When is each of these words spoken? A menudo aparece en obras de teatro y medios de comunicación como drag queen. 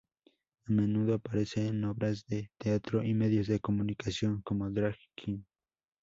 A 0.65 0.71
menudo 0.71 1.13
aparece 1.13 1.67
en 1.67 1.85
obras 1.85 2.25
de 2.25 2.49
teatro 2.57 3.03
y 3.03 3.13
medios 3.13 3.45
de 3.45 3.59
comunicación 3.59 4.41
como 4.41 4.67
drag 4.71 4.95
queen. 5.15 5.45